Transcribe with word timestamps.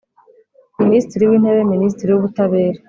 Minisitiri 0.81 1.23
w 1.29 1.35
Intebe 1.37 1.61
Minisitiri 1.73 2.09
w 2.11 2.17
Ubutabera 2.19 2.79